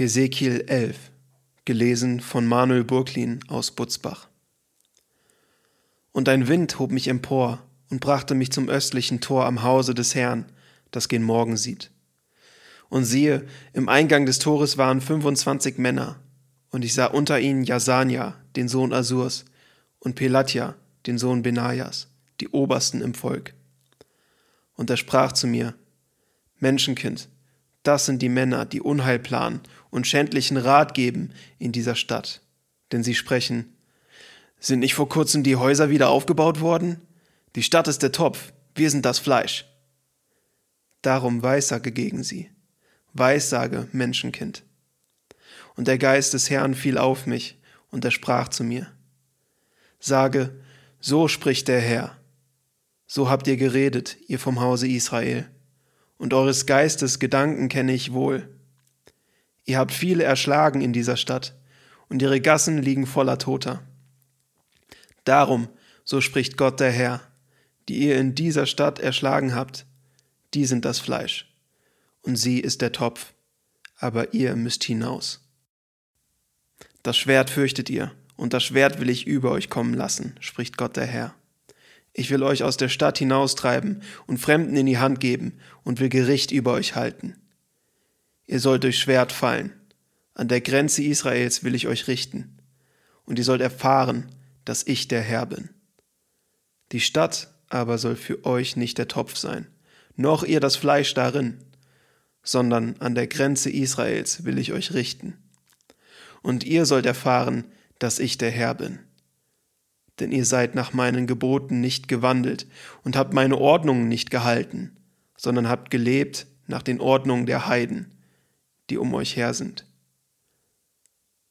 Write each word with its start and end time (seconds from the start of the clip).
Hesekiel 0.00 0.64
11, 0.66 0.96
gelesen 1.66 2.20
von 2.20 2.46
Manuel 2.46 2.84
Burklin 2.84 3.40
aus 3.48 3.70
Butzbach. 3.70 4.28
Und 6.10 6.26
ein 6.30 6.48
Wind 6.48 6.78
hob 6.78 6.90
mich 6.90 7.06
empor 7.06 7.62
und 7.90 8.00
brachte 8.00 8.34
mich 8.34 8.50
zum 8.50 8.70
östlichen 8.70 9.20
Tor 9.20 9.44
am 9.44 9.62
Hause 9.62 9.92
des 9.92 10.14
Herrn, 10.14 10.46
das 10.90 11.10
gen 11.10 11.22
Morgen 11.22 11.58
sieht. 11.58 11.90
Und 12.88 13.04
siehe, 13.04 13.46
im 13.74 13.90
Eingang 13.90 14.24
des 14.24 14.38
Tores 14.38 14.78
waren 14.78 15.02
fünfundzwanzig 15.02 15.76
Männer, 15.76 16.18
und 16.70 16.82
ich 16.82 16.94
sah 16.94 17.04
unter 17.04 17.38
ihnen 17.38 17.64
Jasania, 17.64 18.36
den 18.56 18.68
Sohn 18.68 18.94
Asurs, 18.94 19.44
und 19.98 20.14
Pelatja, 20.14 20.76
den 21.06 21.18
Sohn 21.18 21.42
Benajas, 21.42 22.08
die 22.40 22.48
Obersten 22.48 23.02
im 23.02 23.12
Volk. 23.12 23.52
Und 24.76 24.88
er 24.88 24.96
sprach 24.96 25.32
zu 25.32 25.46
mir, 25.46 25.74
Menschenkind, 26.58 27.28
das 27.82 28.06
sind 28.06 28.22
die 28.22 28.30
Männer, 28.30 28.64
die 28.64 28.80
Unheil 28.80 29.18
planen 29.18 29.60
und 29.90 30.06
schändlichen 30.06 30.56
Rat 30.56 30.94
geben 30.94 31.32
in 31.58 31.72
dieser 31.72 31.94
Stadt. 31.94 32.40
Denn 32.92 33.02
sie 33.02 33.14
sprechen, 33.14 33.76
sind 34.58 34.80
nicht 34.80 34.94
vor 34.94 35.08
kurzem 35.08 35.42
die 35.42 35.56
Häuser 35.56 35.90
wieder 35.90 36.08
aufgebaut 36.10 36.60
worden? 36.60 37.00
Die 37.56 37.62
Stadt 37.62 37.88
ist 37.88 38.02
der 38.02 38.12
Topf, 38.12 38.52
wir 38.74 38.90
sind 38.90 39.04
das 39.04 39.18
Fleisch. 39.18 39.66
Darum 41.02 41.42
weissage 41.42 41.92
gegen 41.92 42.22
sie. 42.22 42.50
Weissage, 43.12 43.88
Menschenkind. 43.92 44.62
Und 45.76 45.88
der 45.88 45.98
Geist 45.98 46.34
des 46.34 46.50
Herrn 46.50 46.74
fiel 46.74 46.98
auf 46.98 47.26
mich, 47.26 47.58
und 47.90 48.04
er 48.04 48.10
sprach 48.10 48.48
zu 48.48 48.62
mir. 48.62 48.86
Sage, 49.98 50.54
so 51.00 51.26
spricht 51.26 51.68
der 51.68 51.80
Herr. 51.80 52.16
So 53.06 53.28
habt 53.28 53.48
ihr 53.48 53.56
geredet, 53.56 54.16
ihr 54.28 54.38
vom 54.38 54.60
Hause 54.60 54.86
Israel 54.86 55.50
und 56.20 56.34
eures 56.34 56.66
Geistes 56.66 57.18
Gedanken 57.18 57.70
kenne 57.70 57.94
ich 57.94 58.12
wohl. 58.12 58.46
Ihr 59.64 59.78
habt 59.78 59.92
viele 59.92 60.24
erschlagen 60.24 60.80
in 60.80 60.92
dieser 60.92 61.16
Stadt, 61.16 61.54
und 62.08 62.22
ihre 62.22 62.40
Gassen 62.40 62.78
liegen 62.78 63.06
voller 63.06 63.38
Toter. 63.38 63.82
Darum, 65.24 65.68
so 66.04 66.20
spricht 66.20 66.56
Gott 66.56 66.80
der 66.80 66.90
Herr, 66.90 67.20
die 67.88 67.98
ihr 67.98 68.18
in 68.18 68.34
dieser 68.34 68.66
Stadt 68.66 68.98
erschlagen 68.98 69.54
habt, 69.54 69.86
die 70.54 70.64
sind 70.64 70.84
das 70.84 70.98
Fleisch, 70.98 71.54
und 72.22 72.36
sie 72.36 72.58
ist 72.58 72.82
der 72.82 72.92
Topf, 72.92 73.32
aber 73.96 74.34
ihr 74.34 74.56
müsst 74.56 74.84
hinaus. 74.84 75.40
Das 77.02 77.16
Schwert 77.16 77.50
fürchtet 77.50 77.88
ihr, 77.90 78.12
und 78.36 78.52
das 78.52 78.64
Schwert 78.64 79.00
will 79.00 79.08
ich 79.08 79.26
über 79.26 79.52
euch 79.52 79.70
kommen 79.70 79.94
lassen, 79.94 80.34
spricht 80.40 80.76
Gott 80.76 80.96
der 80.96 81.06
Herr. 81.06 81.34
Ich 82.12 82.30
will 82.30 82.42
euch 82.42 82.64
aus 82.64 82.76
der 82.76 82.88
Stadt 82.88 83.18
hinaustreiben 83.18 84.02
und 84.26 84.38
Fremden 84.38 84.76
in 84.76 84.86
die 84.86 84.98
Hand 84.98 85.20
geben 85.20 85.60
und 85.84 86.00
will 86.00 86.08
Gericht 86.08 86.50
über 86.50 86.72
euch 86.72 86.96
halten. 86.96 87.39
Ihr 88.50 88.58
sollt 88.58 88.82
durch 88.82 88.98
Schwert 88.98 89.30
fallen. 89.30 89.72
An 90.34 90.48
der 90.48 90.60
Grenze 90.60 91.04
Israels 91.04 91.62
will 91.62 91.76
ich 91.76 91.86
euch 91.86 92.08
richten. 92.08 92.58
Und 93.24 93.38
ihr 93.38 93.44
sollt 93.44 93.60
erfahren, 93.60 94.26
dass 94.64 94.84
ich 94.84 95.06
der 95.06 95.20
Herr 95.20 95.46
bin. 95.46 95.70
Die 96.90 96.98
Stadt 96.98 97.54
aber 97.68 97.96
soll 97.98 98.16
für 98.16 98.44
euch 98.44 98.74
nicht 98.74 98.98
der 98.98 99.06
Topf 99.06 99.36
sein, 99.36 99.68
noch 100.16 100.42
ihr 100.42 100.58
das 100.58 100.74
Fleisch 100.74 101.14
darin, 101.14 101.58
sondern 102.42 102.96
an 102.98 103.14
der 103.14 103.28
Grenze 103.28 103.70
Israels 103.70 104.44
will 104.44 104.58
ich 104.58 104.72
euch 104.72 104.94
richten. 104.94 105.38
Und 106.42 106.64
ihr 106.64 106.86
sollt 106.86 107.06
erfahren, 107.06 107.64
dass 108.00 108.18
ich 108.18 108.36
der 108.36 108.50
Herr 108.50 108.74
bin 108.74 108.98
denn 110.20 110.32
ihr 110.32 110.44
seid 110.44 110.74
nach 110.74 110.92
meinen 110.92 111.26
Geboten 111.26 111.80
nicht 111.80 112.06
gewandelt 112.06 112.66
und 113.04 113.16
habt 113.16 113.32
meine 113.32 113.56
Ordnungen 113.56 114.06
nicht 114.08 114.30
gehalten, 114.30 114.96
sondern 115.36 115.68
habt 115.68 115.90
gelebt 115.90 116.46
nach 116.66 116.82
den 116.82 117.00
Ordnungen 117.00 117.46
der 117.46 117.66
Heiden, 117.66 118.19
die 118.90 118.98
um 118.98 119.14
euch 119.14 119.36
her 119.36 119.54
sind. 119.54 119.86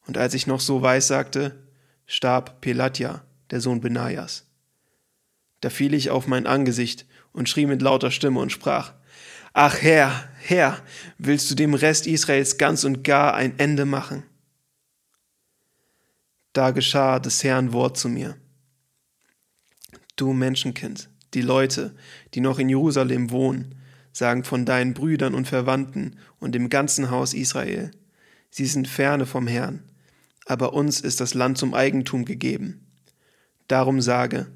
Und 0.05 0.17
als 0.17 0.33
ich 0.33 0.47
noch 0.47 0.59
so 0.59 0.81
weiß 0.81 1.07
sagte, 1.07 1.67
starb 2.05 2.61
Pelatja, 2.61 3.23
der 3.51 3.61
Sohn 3.61 3.81
Benajas. 3.81 4.45
Da 5.61 5.69
fiel 5.69 5.93
ich 5.93 6.09
auf 6.09 6.27
mein 6.27 6.47
Angesicht 6.47 7.05
und 7.31 7.49
schrie 7.49 7.65
mit 7.65 7.81
lauter 7.81 8.11
Stimme 8.11 8.39
und 8.39 8.51
sprach, 8.51 8.93
Ach 9.53 9.81
Herr, 9.81 10.29
Herr, 10.39 10.81
willst 11.17 11.49
du 11.49 11.55
dem 11.55 11.73
Rest 11.73 12.07
Israels 12.07 12.57
ganz 12.57 12.83
und 12.83 13.03
gar 13.03 13.33
ein 13.33 13.57
Ende 13.59 13.85
machen? 13.85 14.23
Da 16.53 16.71
geschah 16.71 17.19
des 17.19 17.43
Herrn 17.43 17.73
Wort 17.73 17.97
zu 17.97 18.09
mir. 18.09 18.37
Du 20.15 20.33
Menschenkind, 20.33 21.09
die 21.33 21.41
Leute, 21.41 21.95
die 22.33 22.41
noch 22.41 22.59
in 22.59 22.69
Jerusalem 22.69 23.31
wohnen, 23.31 23.75
sagen 24.19 24.43
von 24.43 24.65
deinen 24.65 24.93
Brüdern 24.93 25.33
und 25.33 25.47
Verwandten 25.47 26.17
und 26.39 26.53
dem 26.53 26.69
ganzen 26.69 27.09
Haus 27.09 27.33
Israel, 27.33 27.89
sie 28.51 28.65
sind 28.65 28.87
ferne 28.87 29.25
vom 29.25 29.47
Herrn, 29.47 29.81
aber 30.45 30.73
uns 30.73 30.99
ist 30.99 31.21
das 31.21 31.33
Land 31.33 31.57
zum 31.57 31.73
Eigentum 31.73 32.25
gegeben. 32.25 32.85
Darum 33.67 34.01
sage, 34.01 34.47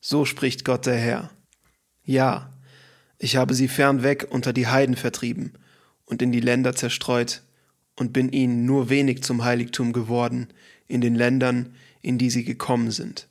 so 0.00 0.24
spricht 0.24 0.64
Gott 0.64 0.86
der 0.86 0.98
Herr. 0.98 1.30
Ja, 2.04 2.52
ich 3.18 3.36
habe 3.36 3.54
sie 3.54 3.68
fernweg 3.68 4.26
unter 4.30 4.52
die 4.52 4.66
Heiden 4.66 4.96
vertrieben 4.96 5.54
und 6.04 6.20
in 6.20 6.30
die 6.30 6.40
Länder 6.40 6.74
zerstreut 6.74 7.42
und 7.96 8.12
bin 8.12 8.30
ihnen 8.30 8.66
nur 8.66 8.90
wenig 8.90 9.22
zum 9.22 9.44
Heiligtum 9.44 9.92
geworden 9.92 10.48
in 10.88 11.00
den 11.00 11.14
Ländern, 11.14 11.74
in 12.02 12.18
die 12.18 12.30
sie 12.30 12.44
gekommen 12.44 12.90
sind. 12.90 13.28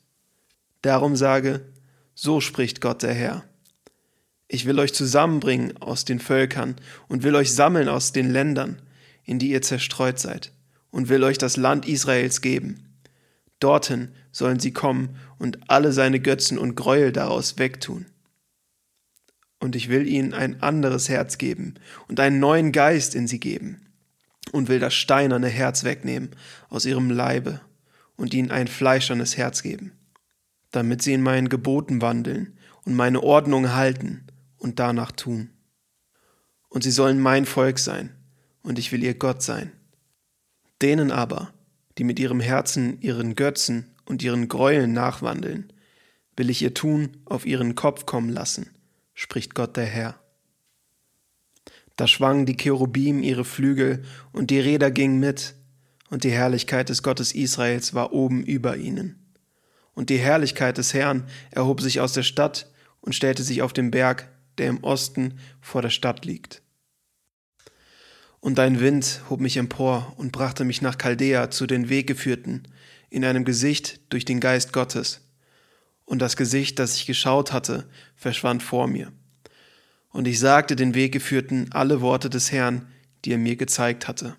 Darum 0.82 1.16
sage, 1.16 1.62
so 2.16 2.42
spricht 2.42 2.82
Gott 2.82 3.04
der 3.04 3.14
Herr. 3.14 3.49
Ich 4.52 4.66
will 4.66 4.80
euch 4.80 4.94
zusammenbringen 4.94 5.78
aus 5.78 6.04
den 6.04 6.20
Völkern 6.20 6.76
und 7.08 7.24
will 7.24 7.36
euch 7.36 7.54
sammeln 7.54 7.88
aus 7.88 8.12
den 8.12 8.30
Ländern, 8.30 8.82
in 9.24 9.40
die 9.40 9.52
ihr 9.52 9.62
zerstreut 9.62 10.20
seid, 10.20 10.52
und 10.90 11.08
will 11.08 11.24
euch 11.24 11.38
das 11.38 11.56
Land 11.56 11.88
Israels 11.88 12.42
geben. 12.42 12.98
Dorthin 13.60 14.10
sollen 14.32 14.60
sie 14.60 14.74
kommen 14.74 15.18
und 15.38 15.70
alle 15.70 15.94
seine 15.94 16.20
Götzen 16.20 16.58
und 16.58 16.76
Gräuel 16.76 17.12
daraus 17.12 17.60
wegtun. 17.60 18.08
Und 19.60 19.76
ich 19.76 19.88
will 19.88 20.08
ihnen 20.08 20.34
ein 20.34 20.62
anderes 20.64 21.08
Herz 21.08 21.38
geben 21.38 21.76
und 22.08 22.20
einen 22.20 22.40
neuen 22.40 22.72
Geist 22.72 23.14
in 23.14 23.28
sie 23.28 23.40
geben, 23.40 23.86
und 24.52 24.68
will 24.68 24.80
das 24.80 24.96
steinerne 24.96 25.48
Herz 25.48 25.84
wegnehmen 25.84 26.32
aus 26.70 26.86
ihrem 26.86 27.12
Leibe 27.12 27.62
und 28.16 28.34
ihnen 28.34 28.50
ein 28.50 28.68
fleischernes 28.68 29.38
Herz 29.38 29.62
geben 29.62 29.92
damit 30.72 31.02
sie 31.02 31.14
in 31.14 31.22
meinen 31.22 31.50
Geboten 31.50 32.02
wandeln 32.02 32.58
und 32.86 32.96
meine 32.96 33.24
Ordnung 33.24 33.74
halten 33.74 34.26
und 34.60 34.80
danach 34.80 35.12
tun. 35.12 35.50
Und 36.70 36.84
sie 36.84 36.92
sollen 36.92 37.20
mein 37.20 37.46
Volk 37.46 37.80
sein, 37.80 38.16
und 38.62 38.78
ich 38.78 38.92
will 38.92 39.04
ihr 39.04 39.16
Gott 39.16 39.42
sein. 39.42 39.72
Denen 40.82 41.12
aber, 41.12 41.52
die 41.98 42.04
mit 42.04 42.20
ihrem 42.20 42.40
Herzen 42.40 43.02
ihren 43.02 43.36
Götzen 43.36 43.96
und 44.06 44.22
ihren 44.22 44.48
Gräueln 44.48 44.94
nachwandeln, 44.94 45.74
will 46.36 46.50
ich 46.50 46.62
ihr 46.62 46.74
Tun 46.74 47.18
auf 47.26 47.46
ihren 47.46 47.76
Kopf 47.76 48.06
kommen 48.06 48.30
lassen, 48.30 48.70
spricht 49.14 49.56
Gott 49.56 49.76
der 49.76 49.86
Herr. 49.86 50.20
Da 51.96 52.08
schwangen 52.08 52.46
die 52.46 52.56
Cherubim 52.56 53.24
ihre 53.24 53.46
Flügel, 53.46 54.04
und 54.32 54.52
die 54.52 54.60
Räder 54.60 54.92
gingen 54.92 55.20
mit, 55.20 55.56
und 56.10 56.24
die 56.24 56.32
Herrlichkeit 56.32 56.90
des 56.90 57.04
Gottes 57.04 57.34
Israels 57.34 57.94
war 57.94 58.14
oben 58.14 58.44
über 58.44 58.78
ihnen 58.78 59.20
und 60.00 60.10
die 60.10 60.18
Herrlichkeit 60.18 60.78
des 60.78 60.94
Herrn 60.94 61.28
erhob 61.52 61.82
sich 61.82 62.00
aus 62.00 62.14
der 62.14 62.24
Stadt 62.24 62.72
und 63.02 63.16
stellte 63.16 63.44
sich 63.44 63.62
auf 63.62 63.74
den 63.74 63.92
Berg, 63.92 64.30
der 64.60 64.68
im 64.68 64.84
Osten 64.84 65.40
vor 65.62 65.82
der 65.82 65.90
Stadt 65.90 66.26
liegt. 66.26 66.62
Und 68.40 68.60
ein 68.60 68.80
Wind 68.80 69.22
hob 69.30 69.40
mich 69.40 69.58
empor 69.58 70.14
und 70.18 70.32
brachte 70.32 70.64
mich 70.64 70.82
nach 70.82 70.98
Chaldea 70.98 71.50
zu 71.50 71.68
den 71.68 71.90
Weggeführten, 71.90 72.68
in 73.10 73.26
einem 73.26 73.44
Gesicht 73.44 74.00
durch 74.14 74.24
den 74.24 74.40
Geist 74.40 74.72
Gottes. 74.72 75.22
Und 76.06 76.22
das 76.22 76.38
Gesicht, 76.38 76.80
das 76.80 76.96
ich 76.96 77.06
geschaut 77.06 77.52
hatte, 77.52 77.90
verschwand 78.16 78.64
vor 78.64 78.88
mir. 78.88 79.12
Und 80.12 80.28
ich 80.28 80.40
sagte 80.40 80.76
den 80.76 80.96
Weggeführten 80.96 81.72
alle 81.72 82.02
Worte 82.02 82.30
des 82.30 82.52
Herrn, 82.52 82.88
die 83.26 83.32
er 83.32 83.38
mir 83.38 83.56
gezeigt 83.56 84.08
hatte. 84.08 84.36